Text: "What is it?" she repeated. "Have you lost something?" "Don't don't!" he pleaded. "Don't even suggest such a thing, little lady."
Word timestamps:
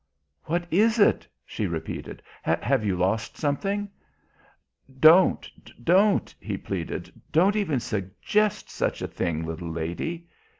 "What 0.45 0.65
is 0.73 0.97
it?" 0.97 1.27
she 1.45 1.67
repeated. 1.67 2.23
"Have 2.41 2.83
you 2.83 2.95
lost 2.97 3.37
something?" 3.37 3.87
"Don't 4.99 5.47
don't!" 5.85 6.33
he 6.39 6.57
pleaded. 6.57 7.13
"Don't 7.31 7.55
even 7.55 7.79
suggest 7.79 8.67
such 8.67 9.03
a 9.03 9.07
thing, 9.07 9.45
little 9.45 9.69
lady." 9.69 10.27